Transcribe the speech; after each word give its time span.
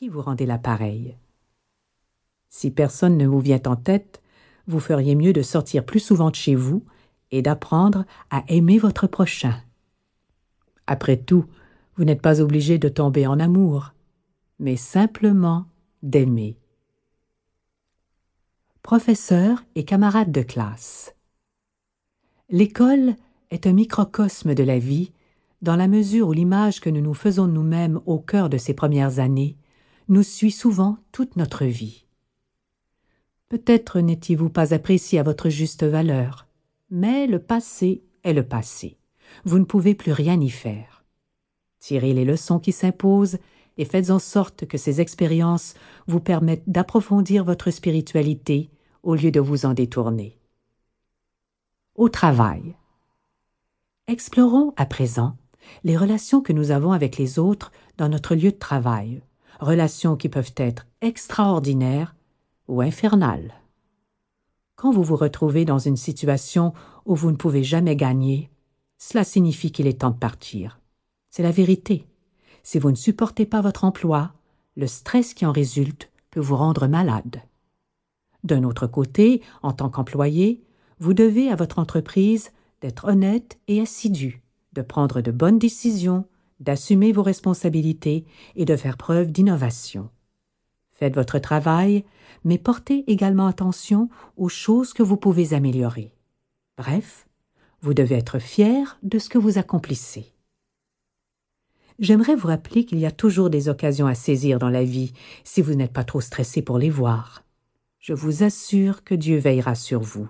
qui 0.00 0.08
vous 0.08 0.22
rendez 0.22 0.46
la 0.46 0.56
pareille 0.56 1.14
Si 2.48 2.70
personne 2.70 3.18
ne 3.18 3.26
vous 3.26 3.40
vient 3.40 3.60
en 3.66 3.76
tête, 3.76 4.22
vous 4.66 4.80
feriez 4.80 5.14
mieux 5.14 5.34
de 5.34 5.42
sortir 5.42 5.84
plus 5.84 6.00
souvent 6.00 6.30
de 6.30 6.36
chez 6.36 6.54
vous 6.54 6.86
et 7.30 7.42
d'apprendre 7.42 8.06
à 8.30 8.42
aimer 8.48 8.78
votre 8.78 9.06
prochain. 9.06 9.60
Après 10.86 11.18
tout, 11.18 11.44
vous 11.96 12.04
n'êtes 12.04 12.22
pas 12.22 12.40
obligé 12.40 12.78
de 12.78 12.88
tomber 12.88 13.26
en 13.26 13.38
amour, 13.38 13.92
mais 14.58 14.76
simplement 14.76 15.66
d'aimer. 16.02 16.56
Professeur 18.82 19.62
et 19.74 19.84
camarades 19.84 20.32
de 20.32 20.40
classe. 20.40 21.14
L'école 22.48 23.16
est 23.50 23.66
un 23.66 23.74
microcosme 23.74 24.54
de 24.54 24.62
la 24.62 24.78
vie 24.78 25.12
dans 25.60 25.76
la 25.76 25.88
mesure 25.88 26.28
où 26.28 26.32
l'image 26.32 26.80
que 26.80 26.88
nous 26.88 27.02
nous 27.02 27.12
faisons 27.12 27.48
nous-mêmes 27.48 28.00
au 28.06 28.18
cœur 28.18 28.48
de 28.48 28.56
ces 28.56 28.72
premières 28.72 29.18
années 29.18 29.58
nous 30.10 30.24
suit 30.24 30.50
souvent 30.50 30.98
toute 31.12 31.36
notre 31.36 31.64
vie. 31.64 32.04
Peut-être 33.48 34.00
n'étiez-vous 34.00 34.50
pas 34.50 34.74
apprécié 34.74 35.20
à 35.20 35.22
votre 35.22 35.48
juste 35.48 35.84
valeur, 35.84 36.48
mais 36.90 37.28
le 37.28 37.38
passé 37.38 38.02
est 38.24 38.32
le 38.32 38.42
passé. 38.42 38.98
Vous 39.44 39.60
ne 39.60 39.64
pouvez 39.64 39.94
plus 39.94 40.12
rien 40.12 40.40
y 40.40 40.50
faire. 40.50 41.04
Tirez 41.78 42.12
les 42.12 42.24
leçons 42.24 42.58
qui 42.58 42.72
s'imposent 42.72 43.38
et 43.78 43.84
faites 43.84 44.10
en 44.10 44.18
sorte 44.18 44.66
que 44.66 44.78
ces 44.78 45.00
expériences 45.00 45.74
vous 46.08 46.20
permettent 46.20 46.68
d'approfondir 46.68 47.44
votre 47.44 47.70
spiritualité 47.70 48.68
au 49.04 49.14
lieu 49.14 49.30
de 49.30 49.40
vous 49.40 49.64
en 49.64 49.74
détourner. 49.74 50.36
Au 51.94 52.08
travail. 52.08 52.74
Explorons 54.08 54.74
à 54.76 54.86
présent 54.86 55.36
les 55.84 55.96
relations 55.96 56.40
que 56.40 56.52
nous 56.52 56.72
avons 56.72 56.90
avec 56.90 57.16
les 57.16 57.38
autres 57.38 57.70
dans 57.96 58.08
notre 58.08 58.34
lieu 58.34 58.50
de 58.50 58.58
travail, 58.58 59.22
relations 59.60 60.16
qui 60.16 60.28
peuvent 60.28 60.54
être 60.56 60.86
extraordinaires 61.00 62.14
ou 62.68 62.80
infernales. 62.80 63.54
Quand 64.76 64.90
vous 64.90 65.02
vous 65.02 65.16
retrouvez 65.16 65.64
dans 65.64 65.78
une 65.78 65.96
situation 65.96 66.72
où 67.04 67.14
vous 67.14 67.30
ne 67.30 67.36
pouvez 67.36 67.62
jamais 67.62 67.96
gagner, 67.96 68.50
cela 68.98 69.24
signifie 69.24 69.72
qu'il 69.72 69.86
est 69.86 70.00
temps 70.00 70.10
de 70.10 70.16
partir. 70.16 70.80
C'est 71.30 71.42
la 71.42 71.50
vérité. 71.50 72.06
Si 72.62 72.78
vous 72.78 72.90
ne 72.90 72.96
supportez 72.96 73.46
pas 73.46 73.60
votre 73.60 73.84
emploi, 73.84 74.32
le 74.76 74.86
stress 74.86 75.34
qui 75.34 75.46
en 75.46 75.52
résulte 75.52 76.10
peut 76.30 76.40
vous 76.40 76.56
rendre 76.56 76.86
malade. 76.86 77.42
D'un 78.44 78.64
autre 78.64 78.86
côté, 78.86 79.42
en 79.62 79.72
tant 79.72 79.90
qu'employé, 79.90 80.62
vous 80.98 81.14
devez 81.14 81.50
à 81.50 81.56
votre 81.56 81.78
entreprise 81.78 82.50
d'être 82.80 83.06
honnête 83.06 83.58
et 83.68 83.80
assidu, 83.80 84.42
de 84.72 84.82
prendre 84.82 85.20
de 85.20 85.30
bonnes 85.30 85.58
décisions, 85.58 86.26
d'assumer 86.60 87.12
vos 87.12 87.22
responsabilités 87.22 88.24
et 88.54 88.64
de 88.64 88.76
faire 88.76 88.96
preuve 88.96 89.32
d'innovation. 89.32 90.10
Faites 90.92 91.14
votre 91.14 91.38
travail, 91.38 92.04
mais 92.44 92.58
portez 92.58 93.04
également 93.10 93.46
attention 93.46 94.08
aux 94.36 94.48
choses 94.48 94.92
que 94.92 95.02
vous 95.02 95.16
pouvez 95.16 95.54
améliorer. 95.54 96.14
Bref, 96.76 97.26
vous 97.80 97.94
devez 97.94 98.16
être 98.16 98.38
fier 98.38 98.98
de 99.02 99.18
ce 99.18 99.28
que 99.28 99.38
vous 99.38 99.58
accomplissez. 99.58 100.32
J'aimerais 101.98 102.34
vous 102.34 102.48
rappeler 102.48 102.84
qu'il 102.84 102.98
y 102.98 103.06
a 103.06 103.10
toujours 103.10 103.50
des 103.50 103.68
occasions 103.68 104.06
à 104.06 104.14
saisir 104.14 104.58
dans 104.58 104.70
la 104.70 104.84
vie 104.84 105.12
si 105.44 105.60
vous 105.60 105.74
n'êtes 105.74 105.92
pas 105.92 106.04
trop 106.04 106.20
stressé 106.20 106.62
pour 106.62 106.78
les 106.78 106.90
voir. 106.90 107.44
Je 107.98 108.14
vous 108.14 108.42
assure 108.42 109.04
que 109.04 109.14
Dieu 109.14 109.38
veillera 109.38 109.74
sur 109.74 110.00
vous. 110.00 110.28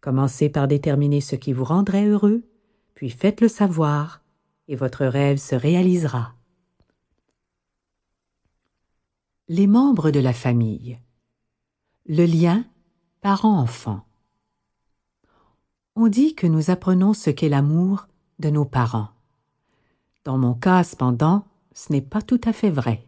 Commencez 0.00 0.48
par 0.48 0.68
déterminer 0.68 1.20
ce 1.20 1.34
qui 1.34 1.52
vous 1.52 1.64
rendrait 1.64 2.06
heureux, 2.06 2.44
puis 2.94 3.10
faites-le 3.10 3.48
savoir, 3.48 4.22
et 4.68 4.76
votre 4.76 5.04
rêve 5.06 5.38
se 5.38 5.54
réalisera. 5.54 6.34
Les 9.48 9.66
membres 9.66 10.10
de 10.10 10.20
la 10.20 10.34
famille. 10.34 10.98
Le 12.06 12.26
lien 12.26 12.64
parent-enfant. 13.22 14.04
On 15.96 16.08
dit 16.08 16.34
que 16.34 16.46
nous 16.46 16.70
apprenons 16.70 17.14
ce 17.14 17.30
qu'est 17.30 17.48
l'amour 17.48 18.06
de 18.38 18.50
nos 18.50 18.66
parents. 18.66 19.08
Dans 20.24 20.38
mon 20.38 20.54
cas, 20.54 20.84
cependant, 20.84 21.46
ce 21.72 21.92
n'est 21.92 22.02
pas 22.02 22.22
tout 22.22 22.40
à 22.44 22.52
fait 22.52 22.70
vrai. 22.70 23.06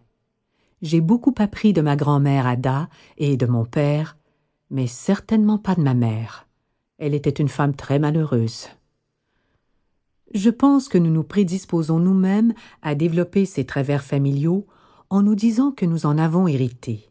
J'ai 0.83 1.03
beaucoup 1.03 1.35
appris 1.39 1.73
de 1.75 1.83
ma 1.83 1.95
grand-mère 1.95 2.47
Ada 2.47 2.89
et 3.19 3.37
de 3.37 3.47
mon 3.47 3.67
père, 3.67 4.17
mais 4.71 4.87
certainement 4.87 5.59
pas 5.59 5.75
de 5.75 5.83
ma 5.83 5.95
mère. 5.95 6.49
Elle 6.99 7.15
était 7.15 7.31
une 7.31 7.49
femme 7.49 7.75
très 7.75 7.99
malheureuse. 7.99 8.69
Je 10.33 10.51
pense 10.51 10.89
que 10.89 10.99
nous 10.99 11.11
nous 11.11 11.25
prédisposons 11.25 11.99
nous-mêmes 11.99 12.55
à 12.83 12.95
développer 12.95 13.47
ces 13.47 13.65
travers 13.65 14.05
familiaux 14.05 14.67
en 15.11 15.23
nous 15.23 15.35
disant 15.35 15.73
que 15.73 15.87
nous 15.87 16.07
en 16.07 16.19
avons 16.19 16.47
hérité. 16.47 17.11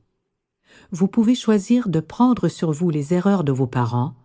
Vous 0.92 1.08
pouvez 1.08 1.36
choisir 1.36 1.90
de 1.90 2.00
prendre 2.00 2.48
sur 2.48 2.72
vous 2.72 2.90
les 2.90 3.14
erreurs 3.14 3.44
de 3.44 3.52
vos 3.52 3.68
parents, 3.68 4.16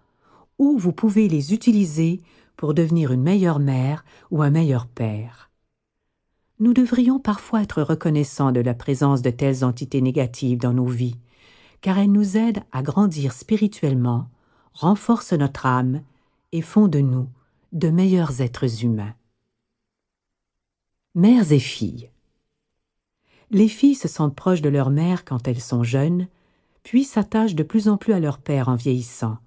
ou 0.59 0.79
vous 0.79 0.93
pouvez 0.93 1.29
les 1.29 1.53
utiliser 1.53 2.21
pour 2.57 2.73
devenir 2.73 3.11
une 3.11 3.23
meilleure 3.23 3.59
mère 3.59 4.05
ou 4.31 4.43
un 4.43 4.51
meilleur 4.51 4.87
père. 4.87 5.51
Nous 6.61 6.73
devrions 6.73 7.19
parfois 7.19 7.63
être 7.63 7.83
reconnaissants 7.83 8.53
de 8.53 8.61
la 8.61 8.75
présence 8.75 9.23
de 9.23 9.31
telles 9.31 9.65
entités 9.65 10.01
négatives 10.01 10.59
dans 10.59 10.73
nos 10.73 10.87
vies, 10.87 11.17
car 11.81 11.99
elles 11.99 12.13
nous 12.13 12.37
aident 12.37 12.63
à 12.71 12.83
grandir 12.83 13.33
spirituellement 13.33 14.29
renforcent 14.73 15.33
notre 15.33 15.67
âme 15.67 16.03
et 16.53 16.63
font 16.63 16.87
de 16.87 17.01
nous 17.01 17.27
de 17.75 17.91
meilleurs 17.91 18.41
êtres 18.41 18.85
humains. 18.85 19.15
Mères 21.17 21.51
et 21.51 21.59
filles. 21.59 22.09
Les 23.51 23.67
filles 23.67 23.97
se 23.97 24.07
sentent 24.07 24.37
proches 24.37 24.63
de 24.63 24.69
leur 24.69 24.91
mère 24.91 25.25
quand 25.25 25.49
elles 25.49 25.61
sont 25.61 25.83
jeunes, 25.83 26.29
puis 26.85 27.03
s'attachent 27.03 27.57
de 27.57 27.65
plus 27.65 27.89
en 27.89 27.97
plus 27.97 28.13
à 28.13 28.21
leur 28.21 28.39
père 28.39 28.69
en 28.69 28.77
vieillissant. 28.77 29.39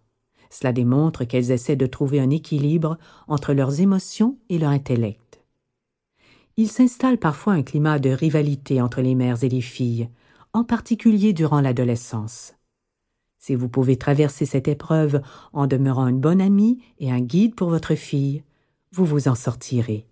Cela 0.50 0.74
démontre 0.74 1.24
qu'elles 1.24 1.52
essaient 1.52 1.78
de 1.78 1.86
trouver 1.86 2.20
un 2.20 2.30
équilibre 2.30 2.98
entre 3.30 3.54
leurs 3.54 3.80
émotions 3.80 4.38
et 4.50 4.60
leur 4.60 4.72
intellect. 4.72 5.42
Il 6.58 6.70
s'installe 6.70 7.20
parfois 7.20 7.54
un 7.54 7.64
climat 7.64 7.98
de 7.98 8.10
rivalité 8.10 8.82
entre 8.82 9.00
les 9.00 9.16
mères 9.16 9.46
et 9.46 9.50
les 9.50 9.62
filles, 9.62 10.10
en 10.52 10.66
particulier 10.66 11.32
durant 11.32 11.62
l'adolescence. 11.62 12.57
Si 13.48 13.56
vous 13.56 13.70
pouvez 13.70 13.96
traverser 13.96 14.46
cette 14.46 14.68
épreuve 14.68 15.22
en 15.54 15.68
demeurant 15.68 16.08
une 16.08 16.20
bonne 16.20 16.42
amie 16.42 16.84
et 17.00 17.14
un 17.14 17.22
guide 17.22 17.56
pour 17.56 17.70
votre 17.70 17.96
fille, 17.96 18.44
vous 18.92 19.06
vous 19.06 19.30
en 19.30 19.36
sortirez. 19.36 20.06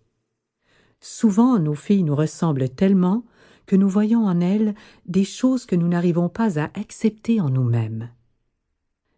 Souvent 1.01 1.59
nos 1.59 1.75
filles 1.75 2.03
nous 2.03 2.15
ressemblent 2.15 2.69
tellement 2.69 3.25
que 3.65 3.75
nous 3.75 3.89
voyons 3.89 4.25
en 4.25 4.39
elles 4.39 4.73
des 5.05 5.25
choses 5.25 5.65
que 5.65 5.75
nous 5.75 5.89
n'arrivons 5.89 6.29
pas 6.29 6.57
à 6.57 6.71
accepter 6.79 7.41
en 7.41 7.49
nous-mêmes. 7.49 8.09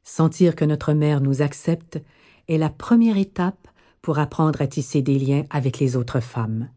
Sentir 0.01 0.55
que 0.55 0.65
notre 0.65 0.93
mère 0.93 1.21
nous 1.21 1.43
accepte 1.43 2.01
est 2.47 2.57
la 2.57 2.71
première 2.71 3.17
étape 3.17 3.67
pour 4.01 4.17
apprendre 4.17 4.63
à 4.63 4.67
tisser 4.67 5.03
des 5.03 5.19
liens 5.19 5.43
avec 5.51 5.77
les 5.77 5.95
autres 5.95 6.21
femmes. 6.21 6.71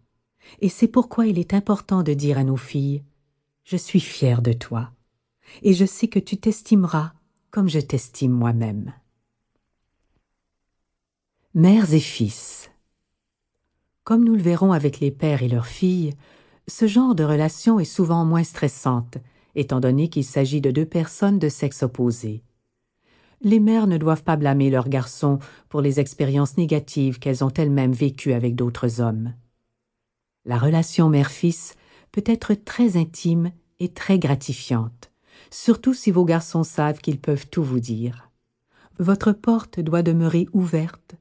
Et 0.60 0.68
c'est 0.68 0.88
pourquoi 0.88 1.26
il 1.26 1.38
est 1.38 1.54
important 1.54 2.02
de 2.02 2.12
dire 2.12 2.36
à 2.36 2.44
nos 2.44 2.58
filles 2.58 3.02
Je 3.64 3.78
suis 3.78 4.00
fière 4.00 4.42
de 4.42 4.52
toi, 4.52 4.90
et 5.62 5.72
je 5.72 5.86
sais 5.86 6.08
que 6.08 6.18
tu 6.18 6.36
t'estimeras 6.36 7.14
comme 7.50 7.69
je 7.69 7.81
t'estime 7.81 8.33
moi-même. 8.33 8.93
Mères 11.55 11.93
et 11.93 12.00
fils. 12.00 12.71
Comme 14.05 14.25
nous 14.25 14.37
le 14.37 14.43
verrons 14.43 14.72
avec 14.72 15.00
les 15.00 15.11
pères 15.11 15.43
et 15.43 15.49
leurs 15.49 15.66
filles, 15.66 16.15
ce 16.69 16.87
genre 16.87 17.15
de 17.15 17.25
relation 17.25 17.81
est 17.81 17.84
souvent 17.84 18.25
moins 18.25 18.44
stressante, 18.44 19.19
étant 19.56 19.81
donné 19.81 20.09
qu'il 20.09 20.25
s'agit 20.25 20.61
de 20.61 20.71
deux 20.71 20.87
personnes 20.87 21.38
de 21.38 21.49
sexe 21.49 21.83
opposé. 21.83 22.44
Les 23.43 23.59
mères 23.59 23.87
ne 23.87 23.99
doivent 23.99 24.22
pas 24.22 24.37
blâmer 24.37 24.71
leurs 24.71 24.88
garçons 24.88 25.38
pour 25.69 25.81
les 25.81 25.99
expériences 25.99 26.56
négatives 26.56 27.19
qu'elles 27.19 27.43
ont 27.43 27.53
elles-mêmes 27.56 27.93
vécues 27.93 28.32
avec 28.32 28.55
d'autres 28.55 29.00
hommes. 29.00 29.34
La 30.44 30.59
relation 30.59 31.09
mère-fils 31.09 31.75
peut 32.12 32.25
être 32.27 32.55
très 32.55 32.97
intime 32.97 33.50
et 33.81 33.88
très 33.88 34.19
gratifiante 34.19 35.09
surtout 35.50 35.94
si 35.94 36.11
vos 36.11 36.25
garçons 36.25 36.64
savent 36.64 37.00
qu'ils 37.00 37.20
peuvent 37.20 37.49
tout 37.49 37.62
vous 37.62 37.81
dire. 37.81 38.31
Votre 38.99 39.32
porte 39.32 39.81
doit 39.81 40.02
demeurer 40.02 40.47
ouverte, 40.52 41.14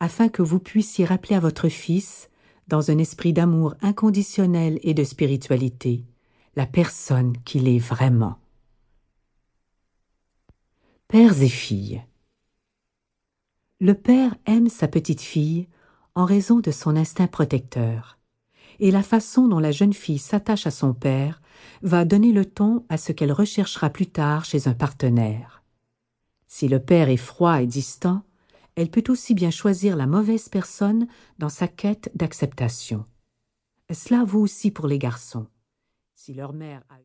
afin 0.00 0.28
que 0.28 0.42
vous 0.42 0.58
puissiez 0.58 1.04
rappeler 1.04 1.36
à 1.36 1.40
votre 1.40 1.68
fils, 1.68 2.30
dans 2.68 2.90
un 2.90 2.98
esprit 2.98 3.32
d'amour 3.32 3.74
inconditionnel 3.80 4.78
et 4.82 4.94
de 4.94 5.04
spiritualité, 5.04 6.04
la 6.56 6.66
personne 6.66 7.36
qu'il 7.44 7.68
est 7.68 7.78
vraiment. 7.78 8.38
Pères 11.08 11.40
et 11.40 11.48
filles. 11.48 12.02
Le 13.78 13.94
père 13.94 14.34
aime 14.46 14.68
sa 14.68 14.88
petite 14.88 15.20
fille 15.20 15.68
en 16.14 16.24
raison 16.24 16.60
de 16.60 16.70
son 16.70 16.96
instinct 16.96 17.26
protecteur, 17.26 18.18
et 18.80 18.90
la 18.90 19.02
façon 19.02 19.46
dont 19.46 19.58
la 19.58 19.70
jeune 19.70 19.92
fille 19.92 20.18
s'attache 20.18 20.66
à 20.66 20.70
son 20.70 20.94
père 20.94 21.40
va 21.82 22.04
donner 22.04 22.32
le 22.32 22.44
ton 22.44 22.84
à 22.88 22.96
ce 22.96 23.12
qu'elle 23.12 23.32
recherchera 23.32 23.90
plus 23.90 24.06
tard 24.06 24.44
chez 24.44 24.68
un 24.68 24.74
partenaire. 24.74 25.62
Si 26.46 26.68
le 26.68 26.80
père 26.80 27.08
est 27.08 27.16
froid 27.16 27.60
et 27.60 27.66
distant, 27.66 28.22
elle 28.76 28.90
peut 28.90 29.04
aussi 29.08 29.34
bien 29.34 29.50
choisir 29.50 29.96
la 29.96 30.06
mauvaise 30.06 30.48
personne 30.48 31.08
dans 31.38 31.48
sa 31.48 31.66
quête 31.66 32.10
d'acceptation. 32.14 33.04
Cela 33.90 34.24
vaut 34.24 34.40
aussi 34.40 34.70
pour 34.70 34.86
les 34.86 34.98
garçons. 34.98 35.46
Si 36.14 36.34
leur 36.34 36.52
mère 36.52 36.82
a 36.88 36.94